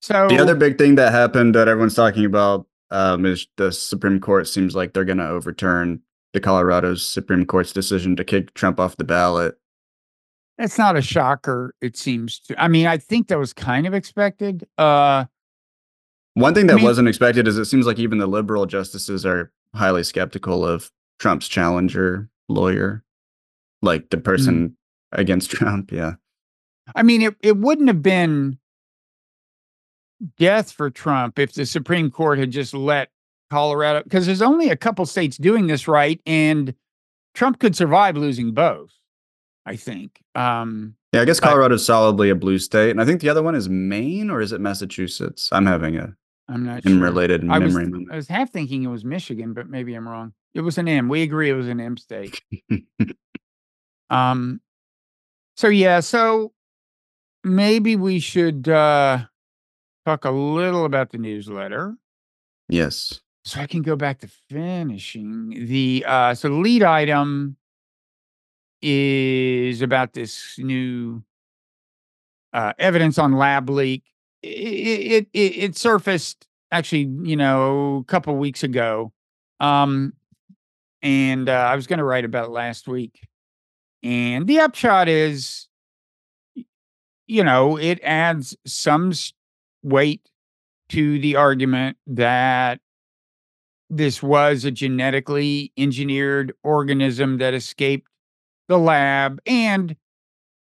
[0.03, 4.21] So The other big thing that happened that everyone's talking about um, is the Supreme
[4.21, 6.01] Court seems like they're going to overturn
[6.33, 9.57] the Colorado's Supreme Court's decision to kick Trump off the ballot.
[10.59, 12.63] that's not a shocker, it seems to.
[12.63, 14.67] I mean, I think that was kind of expected.
[14.79, 15.25] Uh
[16.35, 19.25] One thing I that mean- wasn't expected is it seems like even the liberal justices
[19.27, 23.03] are highly skeptical of Trump's challenger lawyer,
[23.83, 24.77] like the person
[25.13, 25.91] against Trump.
[25.91, 26.15] Yeah.
[26.95, 28.59] I mean it it wouldn't have been
[30.39, 33.11] death for Trump if the Supreme Court had just let
[33.51, 36.75] Colorado because there's only a couple states doing this right and
[37.35, 38.93] Trump could survive losing both,
[39.65, 40.23] I think.
[40.35, 42.91] Um Yeah, I guess Colorado's solidly a blue state.
[42.91, 45.49] And I think the other one is Maine or is it Massachusetts?
[45.53, 46.15] I'm having a
[46.49, 46.99] I'm not sure.
[46.99, 48.13] related I was, memory moment.
[48.13, 50.33] I was half thinking it was Michigan, but maybe I'm wrong.
[50.55, 51.09] It was an M.
[51.09, 52.41] We agree it was an M state.
[54.11, 54.61] um,
[55.57, 56.53] so yeah, so
[57.47, 59.21] maybe we should uh,
[60.05, 61.95] talk a little about the newsletter,
[62.69, 63.21] yes.
[63.45, 66.05] so I can go back to finishing the.
[66.07, 67.57] Uh, so the lead item
[68.83, 71.23] is about this new
[72.53, 74.03] uh, evidence on lab leak.
[74.43, 79.13] It, it, it, it surfaced actually, you know, a couple weeks ago.
[79.61, 80.13] Um,
[81.03, 83.21] and uh, I was going to write about it last week.
[84.03, 85.69] And the upshot is,
[87.27, 89.13] you know, it adds some
[89.83, 90.29] weight
[90.89, 92.81] to the argument that
[93.89, 98.09] this was a genetically engineered organism that escaped
[98.69, 99.41] the lab.
[99.47, 99.97] And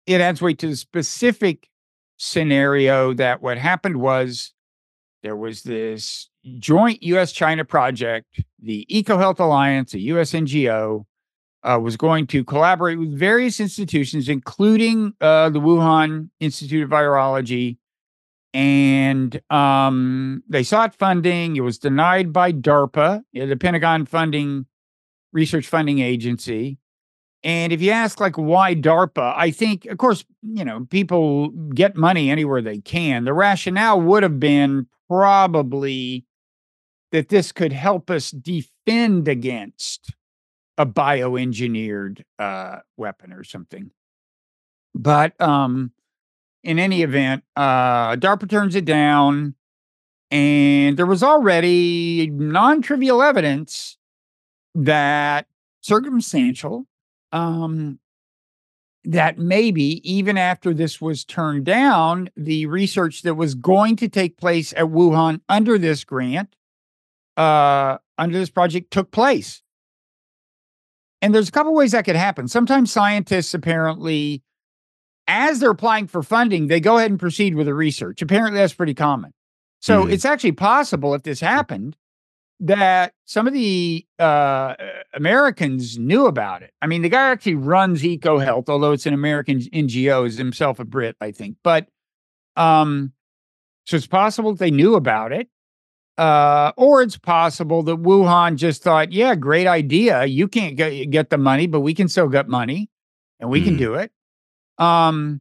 [0.06, 1.68] it adds weight to the specific
[2.16, 4.52] scenario that what happened was
[5.22, 11.06] there was this joint US China project, the EcoHealth Alliance, a US NGO,
[11.64, 17.78] uh, was going to collaborate with various institutions, including uh, the Wuhan Institute of Virology.
[18.52, 21.56] And um, they sought funding.
[21.56, 24.66] It was denied by DARPA, the Pentagon funding
[25.32, 26.78] research funding agency.
[27.42, 31.96] And if you ask, like, why DARPA, I think, of course, you know, people get
[31.96, 33.24] money anywhere they can.
[33.24, 36.24] The rationale would have been probably
[37.12, 40.14] that this could help us defend against
[40.76, 43.90] a bioengineered uh, weapon or something.
[44.94, 45.92] But um,
[46.62, 49.54] in any event, uh, DARPA turns it down.
[50.30, 53.98] And there was already non trivial evidence
[54.74, 55.46] that
[55.80, 56.86] circumstantial
[57.32, 57.98] um,
[59.04, 64.38] that maybe even after this was turned down, the research that was going to take
[64.38, 66.56] place at Wuhan under this grant,
[67.36, 69.62] uh, under this project, took place.
[71.24, 72.48] And there's a couple ways that could happen.
[72.48, 74.42] Sometimes scientists apparently,
[75.26, 78.20] as they're applying for funding, they go ahead and proceed with the research.
[78.20, 79.32] Apparently, that's pretty common.
[79.80, 80.12] So Mhm.
[80.12, 81.96] it's actually possible if this happened
[82.60, 84.74] that some of the uh,
[85.14, 86.72] Americans knew about it.
[86.82, 90.84] I mean, the guy actually runs EcoHealth, although it's an American NGO, is himself a
[90.84, 91.56] Brit, I think.
[91.64, 91.88] But
[92.56, 93.12] um,
[93.86, 95.48] so it's possible that they knew about it.
[96.16, 100.24] Uh, or it's possible that Wuhan just thought, yeah, great idea.
[100.26, 102.88] You can't get, get the money, but we can still get money
[103.40, 103.78] and we can Mhm.
[103.78, 104.12] do it.
[104.78, 105.40] Um,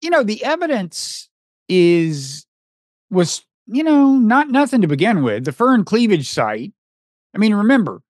[0.00, 1.28] you know, the evidence
[1.68, 2.46] is
[3.10, 5.44] was, you know, not nothing to begin with.
[5.44, 6.72] The furin cleavage site.
[7.34, 8.02] I mean, remember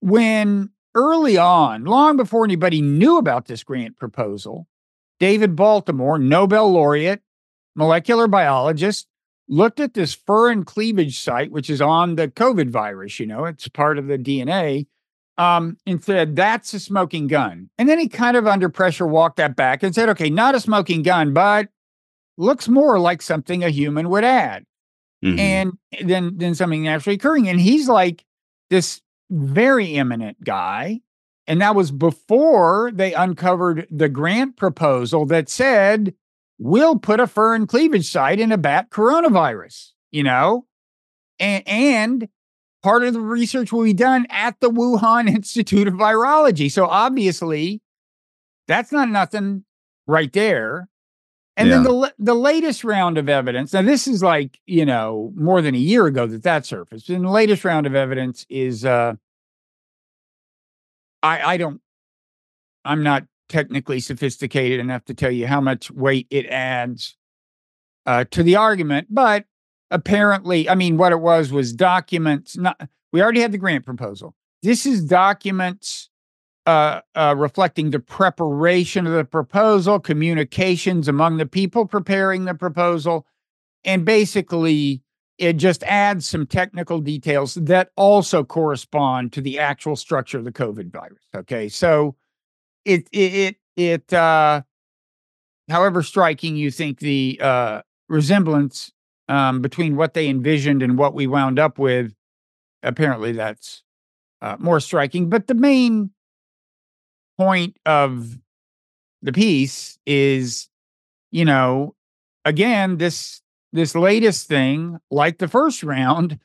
[0.00, 4.66] when early on, long before anybody knew about this grant proposal,
[5.20, 7.20] David Baltimore, Nobel laureate,
[7.74, 9.06] molecular biologist,
[9.48, 13.66] looked at this furin cleavage site, which is on the COVID virus, you know, it's
[13.68, 14.86] part of the DNA,
[15.38, 17.70] um, and said, that's a smoking gun.
[17.78, 20.60] And then he kind of under pressure walked that back and said, okay, not a
[20.60, 21.68] smoking gun, but
[22.36, 24.64] looks more like something a human would add
[25.24, 25.38] Mhm.
[25.38, 25.72] and
[26.04, 27.48] then then something naturally occurring.
[27.48, 28.24] And he's like
[28.70, 31.00] this very eminent guy.
[31.48, 36.14] And that was before they uncovered the grant proposal that said,
[36.58, 40.66] we'll put a furin cleavage site in a bat coronavirus, you know?
[41.38, 42.28] And, and
[42.82, 46.70] part of the research will be done at the Wuhan Institute of Virology.
[46.70, 47.80] So obviously,
[48.66, 49.64] that's not nothing
[50.06, 50.88] right there.
[51.56, 53.72] And then the the latest round of evidence.
[53.72, 57.10] Now this is like you know more than a year ago that that surfaced.
[57.10, 59.14] And the latest round of evidence is uh,
[61.20, 61.80] I I don't
[62.84, 67.16] I'm not technically sophisticated enough to tell you how much weight it adds
[68.06, 69.44] uh, to the argument, but
[69.90, 72.56] apparently, I mean, what it was was documents.
[72.56, 74.34] Not we already had the grant proposal.
[74.62, 76.10] This is documents
[76.66, 83.26] uh, uh, reflecting the preparation of the proposal, communications among the people preparing the proposal,
[83.84, 85.02] and basically
[85.38, 90.52] it just adds some technical details that also correspond to the actual structure of the
[90.52, 91.22] COVID virus.
[91.34, 92.16] Okay, so
[92.84, 94.62] it it it, it uh,
[95.68, 98.92] however striking you think the uh, resemblance
[99.28, 102.14] um, between what they envisioned and what we wound up with,
[102.82, 103.82] apparently that's
[104.42, 105.28] uh, more striking.
[105.28, 106.10] But the main
[107.38, 108.38] point of
[109.22, 110.68] the piece is,
[111.30, 111.94] you know,
[112.44, 116.38] again, this this latest thing, like the first round,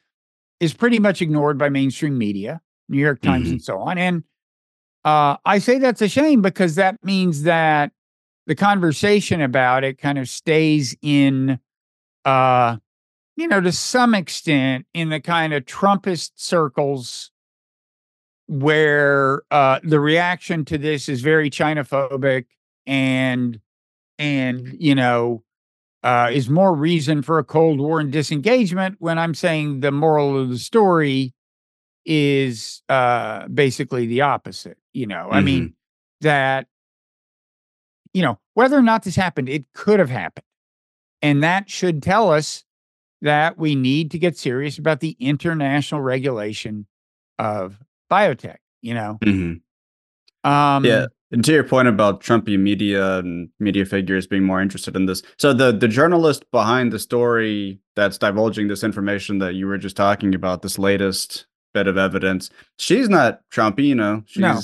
[0.59, 3.51] is pretty much ignored by mainstream media, New York Times, Mhm.
[3.53, 3.97] and so on.
[3.97, 4.23] And
[5.05, 7.91] uh, I say that's a shame because that means that
[8.47, 11.59] the conversation about it kind of stays in,
[12.25, 12.77] uh,
[13.35, 17.31] you know, to some extent in the kind of Trumpist circles
[18.47, 22.45] where uh, the reaction to this is very Chinaphobic
[22.85, 23.59] and
[24.19, 25.43] and you know
[26.03, 28.97] uh, is more reason for a Cold War and disengagement.
[28.99, 31.33] When I'm saying the moral of the story
[32.05, 34.77] is uh, basically the opposite.
[34.93, 35.73] You know, I mean
[36.21, 36.67] that
[38.13, 40.45] you know whether or not this happened, it could have happened,
[41.21, 42.63] and that should tell us
[43.21, 46.86] that we need to get serious about the international regulation
[47.39, 47.77] of
[48.12, 48.58] biotech.
[48.82, 49.62] You know, Mhm.
[50.43, 51.08] um, Yeah.
[51.32, 55.23] And to your point about Trumpy media and media figures being more interested in this,
[55.39, 59.95] so the the journalist behind the story that's divulging this information that you were just
[59.95, 64.21] talking about, this latest bit of evidence, she's not Trumpy, you know.
[64.27, 64.60] She's, No.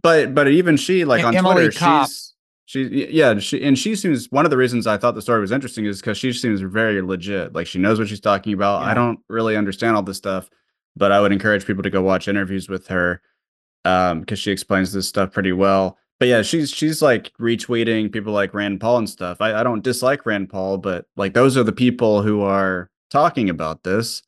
[0.00, 2.08] But but even she, like on Emily Twitter, Kopp.
[2.08, 5.40] she's she yeah she and she seems one of the reasons I thought the story
[5.40, 7.52] was interesting is because she seems very legit.
[7.52, 8.82] Like she knows what she's talking about.
[8.82, 8.88] Yeah.
[8.88, 10.48] I don't really understand all this stuff,
[10.96, 13.20] but I would encourage people to go watch interviews with her
[13.84, 18.32] um because she explains this stuff pretty well but yeah she's she's like retweeting people
[18.32, 21.64] like rand paul and stuff I, I don't dislike rand paul but like those are
[21.64, 24.22] the people who are talking about this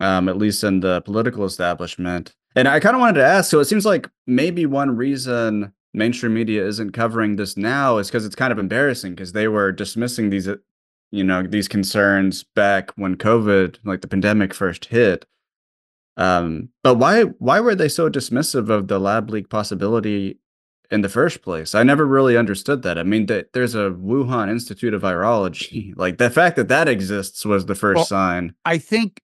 [0.00, 3.60] um at least in the political establishment and i kind of wanted to ask so
[3.60, 8.34] it seems like maybe one reason mainstream media isn't covering this now is because it's
[8.34, 10.56] kind of embarrassing because they were dismissing these uh,
[11.12, 15.24] you know these concerns back when covid like the pandemic first hit
[16.16, 20.38] um, but why why were they so dismissive of the lab leak possibility
[20.90, 21.74] in the first place?
[21.74, 22.98] I never really understood that.
[22.98, 25.92] I mean, that there's a Wuhan Institute of Virology.
[25.96, 28.54] Like the fact that that exists was the first Well- sign.
[28.64, 29.20] I think.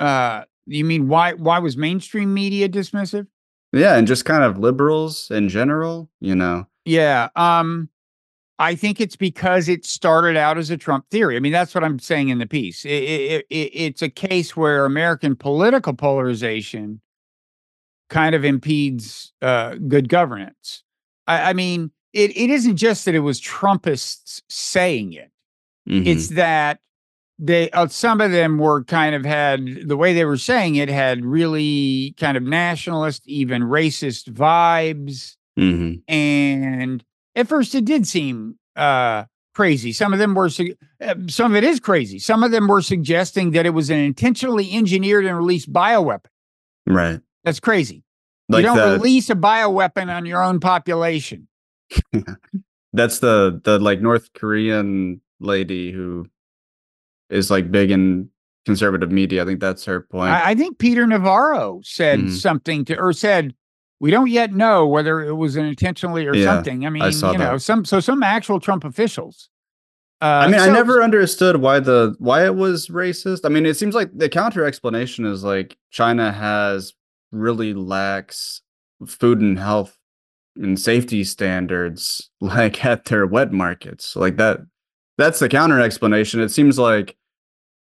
[0.00, 1.32] Uh, you mean why?
[1.34, 3.26] Why was mainstream media dismissive?
[3.72, 6.66] Yeah, and just kind of liberals in general, you know.
[6.84, 7.28] Yeah.
[7.36, 7.88] Um,
[8.58, 11.36] I think it's because it started out as a Trump theory.
[11.36, 12.84] I mean, that's what I'm saying in the piece.
[12.84, 17.00] It, it, it, it's a case where American political polarization
[18.10, 20.84] kind of impedes uh, good governance.
[21.26, 25.30] I, I mean, it, it isn't just that it was Trumpists saying it.
[25.88, 26.06] Mhm.
[26.06, 26.80] It's that
[27.44, 30.88] they uh, some of them were kind of had the way they were saying it
[30.88, 36.02] had really kind of nationalist, even racist vibes Mhm.
[36.08, 39.24] and at first it did seem uh
[39.54, 39.92] crazy.
[39.92, 42.18] Some of them were, su- uh, some of it is crazy.
[42.18, 46.24] Some of them were suggesting that it was an intentionally engineered and released bioweapon.
[46.86, 47.20] Right.
[47.44, 48.02] That's crazy.
[48.48, 51.48] Like you don't the release a bioweapon on your own population.
[52.92, 56.26] that's the the like North Korean lady who
[57.32, 58.28] is like big in
[58.66, 59.42] conservative media.
[59.42, 60.30] I think that's her point.
[60.30, 62.30] I, I think Peter Navarro said Mhm.
[62.30, 63.54] something to, or said,
[64.00, 66.86] we don't yet know whether it was an intentionally or Yeah, something.
[66.86, 69.48] I mean, saw you know, some so some actual Trump officials.
[70.20, 73.40] Uh, I mean, I never understood why the why it was racist.
[73.44, 76.94] I mean, it seems like the counter explanation is like China has
[77.32, 78.60] really lax
[79.06, 79.96] food and health
[80.56, 84.14] and safety standards like at their wet markets.
[84.16, 84.60] Like that
[85.18, 86.40] that's the counter explanation.
[86.40, 87.16] It seems like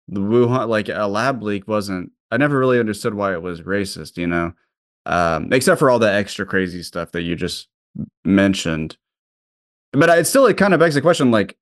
[0.07, 4.17] the Wuhan like a lab leak wasn't I never really understood why it was racist,
[4.17, 4.53] you know.
[5.05, 7.67] Um except for all the extra crazy stuff that you just
[8.23, 8.97] mentioned.
[9.93, 11.57] But it still it kind of begs the question like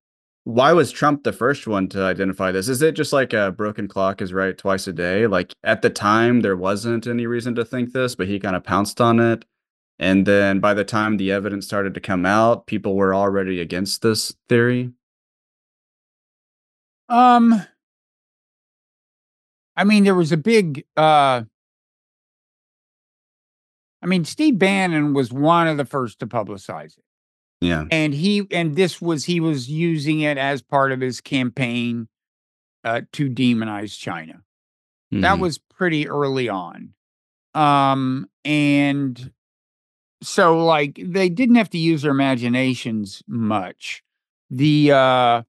[0.46, 2.70] why was Trump the first one to identify this?
[2.70, 5.28] Is it just like a broken clock is right twice a day?
[5.28, 8.64] Like at the time, there wasn't any reason to think this, but he kind of
[8.64, 9.46] pounced on it.
[10.00, 14.02] And then by the time the evidence started to come out, people were already against
[14.02, 14.92] this theory.
[17.10, 17.62] Um,
[19.80, 20.84] I mean, there was a big.
[20.98, 21.44] uh
[24.02, 27.04] I mean, Steve Bannon was one of the first to publicize it,
[27.62, 27.86] Yeah.
[27.92, 32.08] and he and this was he was using it as part of his campaign
[32.84, 34.42] uh, to demonize China.
[35.12, 35.40] That Mhm.
[35.40, 36.94] was pretty early on,
[37.54, 39.34] um, and
[40.22, 44.04] so like they didn't have to use their imaginations much.
[44.50, 45.44] The uh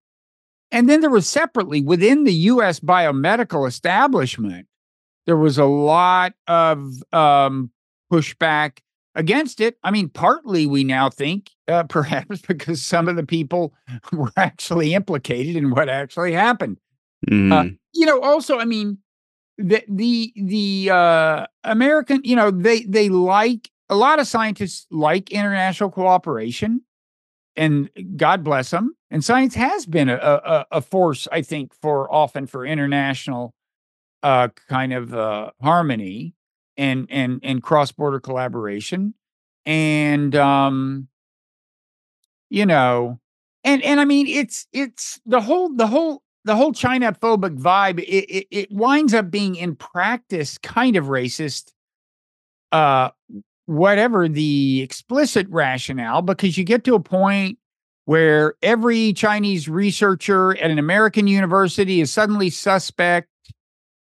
[0.72, 4.66] and then there was separately within the US biomedical establishment,
[5.26, 7.70] there was a lot of um,
[8.12, 8.78] pushback
[9.14, 9.76] against it.
[9.82, 13.74] I mean, partly we now think uh, perhaps because some of the people
[14.12, 16.78] were actually implicated in what actually happened.
[17.28, 17.78] Mhm.
[17.92, 18.98] You know, also, I mean,
[19.58, 25.30] the the the uh, American, you know, they they like a lot of scientists like
[25.30, 26.82] international cooperation
[27.56, 28.94] and God bless them.
[29.10, 33.54] And science has been a, a, a force, I think, for often for international
[34.22, 36.34] uh, kind of uh, harmony
[36.76, 39.14] and and and cross border collaboration,
[39.66, 41.08] and um,
[42.48, 43.20] you know,
[43.64, 48.00] and and I mean, it's it's the whole the whole the whole China phobic vibe.
[48.00, 51.72] It, it it winds up being in practice kind of racist.
[52.72, 53.10] Uh,
[53.70, 57.56] whatever the explicit rationale, because you get to a point
[58.04, 63.28] where every Chinese researcher at an American university is suddenly suspect.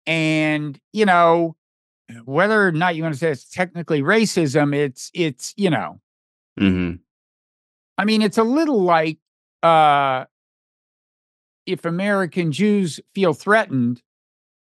[0.06, 1.58] And, you know,
[2.24, 6.00] whether or not you want to say it's technically racism, it's, it's, you know,
[6.58, 7.00] Mhm.
[7.98, 9.20] I mean, it's a little like
[9.64, 10.26] uh,
[11.66, 14.02] if American Jews feel threatened,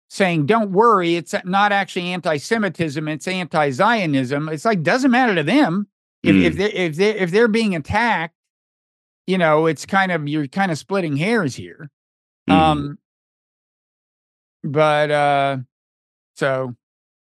[0.10, 5.88] saying, "Don't worry, it's not actually anti-Semitism; it's anti-Zionism." It's like doesn't matter to them
[6.24, 6.58] if if Mm.
[6.58, 8.34] they if they if they're being attacked.
[9.28, 11.90] You know, it's kind of you're kind of splitting hairs here.
[12.50, 12.54] Mhm.
[12.54, 12.98] Um,
[14.64, 15.58] but uh,
[16.36, 16.76] so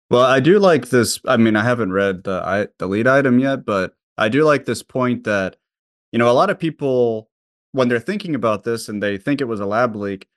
[0.09, 1.19] Well, I do like this.
[1.27, 4.65] I mean, I haven't read the I, the lead item yet, but I do like
[4.65, 5.57] this point that
[6.11, 7.29] you know a lot of people
[7.73, 10.27] when they're thinking about this and they think it was a lab leak.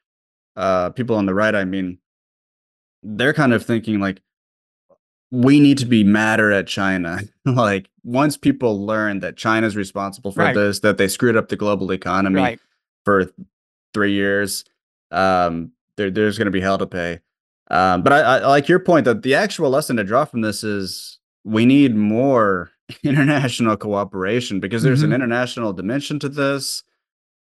[0.57, 1.99] Uh, people on the right, I mean,
[3.03, 4.21] they're kind of thinking like
[5.31, 7.21] we need to be madder at China.
[7.45, 10.55] like once people learn that China's responsible for Right.
[10.55, 12.61] this, that they screwed up the global economy right,
[13.05, 13.31] for
[13.95, 14.65] three years,
[15.11, 17.21] um, there, there's going to be hell to pay.
[17.71, 20.63] Um, but I, I like your point that the actual lesson to draw from this
[20.63, 22.71] is we need more
[23.03, 25.15] international cooperation because there's an Mhm.
[25.15, 26.83] international dimension to this.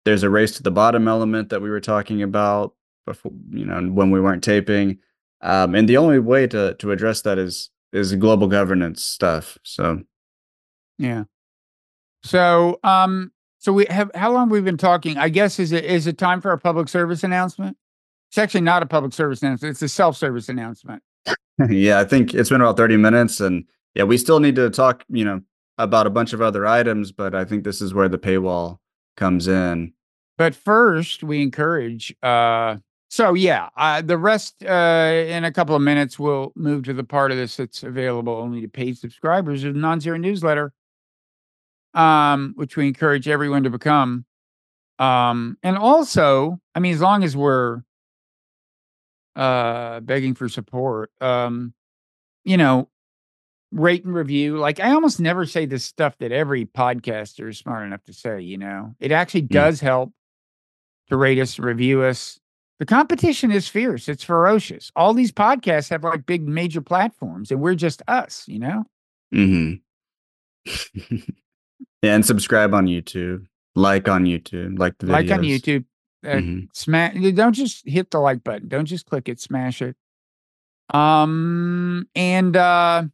[0.07, 2.75] There's a race to the bottom element that we were talking about
[3.07, 4.99] before, you know, when we weren't taping.
[5.43, 9.59] Um, and the only way to to address that is is global governance stuff.
[9.63, 10.03] So
[10.99, 11.25] yeah.
[12.25, 15.19] So um, so we have how long we've been talking?
[15.19, 17.77] I guess is it is it time for a public service announcement?
[18.31, 21.03] It's actually not a public service announcement; it's a self-service announcement.
[21.69, 23.65] yeah, I think it's been about 30 minutes and
[23.95, 25.43] yeah, we still need to talk, you know,
[25.79, 28.79] about a bunch of other items, but I think this is where the paywall
[29.17, 29.93] comes in.
[30.39, 32.15] But first, we encourage.
[32.23, 32.77] Uh,
[33.13, 37.05] so yeah, uh, the rest uh, in a couple of minutes we'll move to the
[37.05, 40.73] part of this that's available only to paid subscribers of the Non-Zero newsletter,
[41.93, 44.25] um, which we encourage everyone to become.
[44.99, 47.83] Um, and also, I mean, as long as we're
[49.37, 51.75] uh, begging for support, um,
[52.45, 52.89] you know,
[53.73, 54.57] rate and review.
[54.57, 58.41] Like I almost never say this stuff that every podcaster is smart enough to say.
[58.41, 60.15] You know, it actually does help
[61.11, 62.39] to rate us, review us.
[62.83, 64.09] The competition is fierce.
[64.09, 64.91] It's ferocious.
[64.97, 68.83] All these podcasts have like big major platforms, and we're just us, you know?
[69.33, 69.75] Mm-hmm.
[71.07, 71.21] yeah,
[72.17, 73.47] and subscribe on YouTube.
[73.77, 74.81] Like on YouTube.
[74.81, 75.11] Like the videos.
[75.13, 75.85] Like on YouTube.
[76.27, 76.69] Uh, Mhm.
[76.75, 78.67] smash don't just hit the like button.
[78.67, 79.95] Don't just click it, smash it.
[80.93, 83.05] Um and uh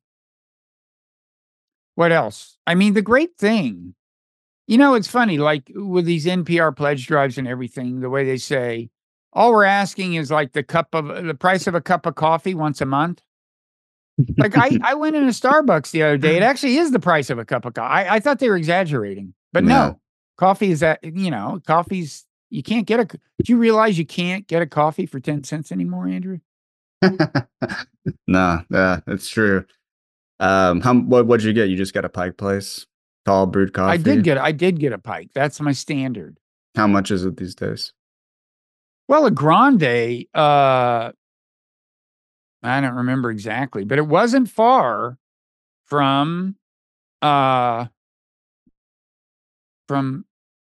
[1.95, 2.57] what else?
[2.67, 3.95] I mean, the great thing,
[4.67, 8.39] you know, it's funny, like with these NPR pledge drives and everything, the way they
[8.39, 8.89] say,
[9.33, 12.55] all we're asking is like the cup of the price of a cup of coffee
[12.55, 13.23] once a month.
[14.37, 16.37] Like I, I went in a Starbucks the other day.
[16.37, 17.93] It actually is the price of a cup of coffee.
[17.93, 19.69] I, I thought they were exaggerating, but Yeah.
[19.69, 20.01] no,
[20.37, 23.05] coffee is that you know, coffee's you can't get a.
[23.05, 26.39] Do you realize you can't get a coffee for ten cents anymore, Andrew?
[28.27, 29.65] no, yeah, it's true.
[30.41, 31.69] Um, how what what'd you get?
[31.69, 32.87] You just got a Pike Place
[33.25, 33.93] tall brewed coffee.
[33.93, 35.31] I did get I did get a pike.
[35.35, 36.39] That's my standard.
[36.75, 37.93] How much is it these days?
[39.09, 41.13] Well, a grande, uh,
[42.63, 45.17] I don't remember exactly, but it wasn't far
[45.85, 46.57] from,
[47.23, 47.87] uh,
[49.87, 50.25] from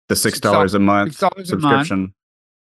[0.09, 1.49] The six dollars a month $6 a month.
[1.49, 2.15] subscription.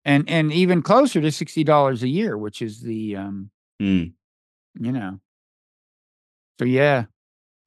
[0.05, 3.51] and and even closer to sixty dollars a year, which is the um,
[3.81, 4.13] Mm.
[4.79, 5.19] you know.
[6.59, 7.05] So yeah.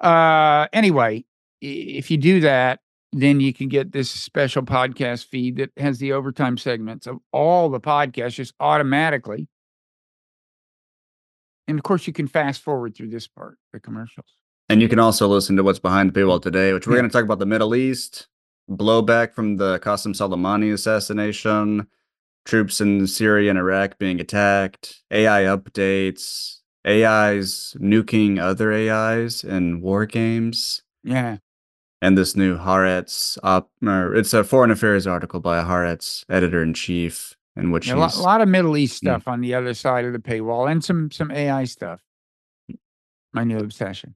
[0.00, 1.24] Uh, anyway,
[1.60, 2.80] if you do that,
[3.12, 7.68] then you can get this special podcast feed that has the overtime segments of all
[7.68, 9.48] the podcasts just automatically.
[11.68, 14.26] And of course, you can fast forward through this part, the commercials.
[14.68, 17.00] And you can also listen to what's behind the paywall today, which we're Yeah.
[17.00, 18.28] going to talk about the Middle East,
[18.70, 21.86] blowback from the Qasem Soleimani assassination,
[22.44, 30.06] troops in Syria and Iraq being attacked, AI updates, AIs nuking other AIs in war
[30.06, 31.38] games, Yeah.
[32.02, 33.70] And this new Haaretz op.
[33.86, 37.96] Or it's a foreign affairs article by a Haaretz editor in chief, in which A
[37.96, 39.06] lot, he's lot of Middle East Mm.
[39.06, 42.00] stuff on the other side of the paywall and some some AI stuff.
[43.32, 44.14] My new obsession.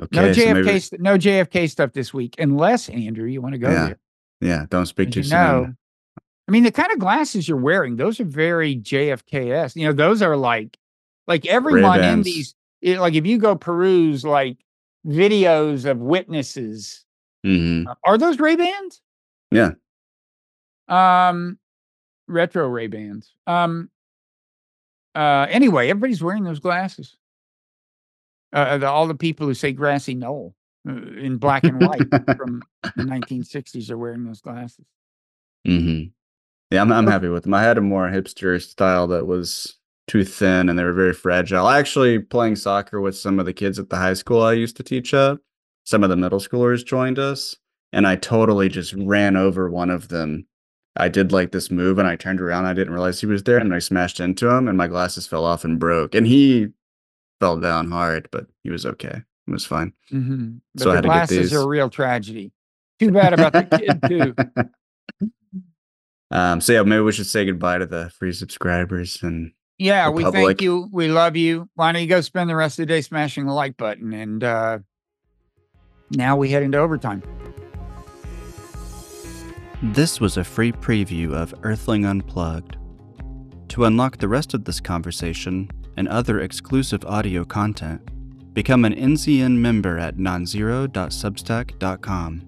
[0.00, 0.16] okay.
[0.20, 3.58] No so JFK, maybe- st- no JFK stuff this week, unless Andrew, you want to
[3.58, 3.98] go Yeah, there.
[4.40, 5.76] yeah, don't speak too you soon.
[6.46, 9.76] I mean, the kind of glasses you're wearing, those are very JFKS.
[9.76, 10.78] You know, those are like,
[11.26, 14.56] like everyone in these, it- like if you go peruse like
[15.08, 17.04] videos of witnesses,
[17.44, 17.86] Mhm.
[17.86, 19.00] uh, are those Ray Bans?
[19.50, 19.72] Yeah.
[20.88, 21.58] Um,
[22.26, 23.32] retro Ray Bans.
[23.46, 23.90] Um,
[25.14, 27.16] uh, anyway, everybody's wearing those glasses.
[28.52, 30.54] Uh, the, all the people who say grassy knoll
[30.88, 32.62] uh, in black and white from
[32.96, 34.86] the 1960s are wearing those glasses.
[35.66, 36.04] hmm
[36.70, 37.54] Yeah, I'm I'm happy with them.
[37.54, 39.76] I had a more hipster style that was
[40.08, 41.68] too thin and they were very fragile.
[41.68, 44.82] Actually, playing soccer with some of the kids at the high school I used to
[44.82, 45.38] teach at,
[45.84, 47.56] some of the middle schoolers joined us,
[47.92, 50.46] and I totally just ran over one of them.
[50.96, 52.66] I did like this move and I turned around.
[52.66, 55.44] I didn't realize he was there and I smashed into him and my glasses fell
[55.44, 56.14] off and broke.
[56.14, 56.68] And he
[57.38, 59.22] fell down hard, but he was okay.
[59.46, 59.92] It was fine.
[60.10, 62.50] hmm But So I the had to get glasses are a real tragedy.
[62.98, 65.30] Too bad about the kid too.
[66.36, 70.12] um, so yeah, maybe we should say goodbye to the free subscribers and Yeah, The
[70.12, 70.88] we thank you.
[70.92, 71.68] We love you.
[71.74, 74.12] Why don't you go spend the rest of the day smashing the like button?
[74.12, 74.78] And uh,
[76.10, 77.22] now we head into overtime.
[79.82, 82.76] This was a free preview of Earthling Unplugged.
[83.68, 88.02] To unlock the rest of this conversation and other exclusive audio content,
[88.54, 92.47] become an NZN member at nonzero.substack.com.